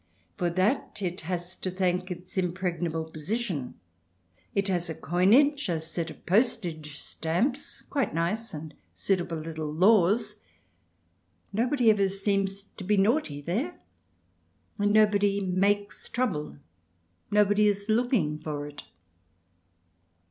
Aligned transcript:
For 0.35 0.49
that 0.49 0.99
it 1.03 1.21
has 1.29 1.53
to 1.57 1.69
thank 1.69 2.09
its 2.09 2.35
impreg 2.35 2.81
nable 2.81 3.13
position. 3.13 3.75
It 4.55 4.67
has 4.67 4.89
a 4.89 4.95
coinage, 4.95 5.69
a 5.69 5.79
set 5.79 6.09
of 6.09 6.25
postage 6.25 6.97
stamps, 6.97 7.83
quite 7.83 8.11
nice 8.11 8.51
and 8.51 8.73
suitable 8.95 9.37
little 9.37 9.71
laws. 9.71 10.41
Nobody 11.53 11.91
ever 11.91 12.09
seems 12.09 12.63
to 12.77 12.83
be 12.83 12.97
naughty 12.97 13.41
there, 13.41 13.79
and 14.79 14.91
nobody 14.91 15.39
makes 15.39 16.09
trouble; 16.09 16.57
nobody 17.29 17.67
is 17.67 17.85
looking 17.87 18.39
for 18.39 18.65
it. 18.65 18.81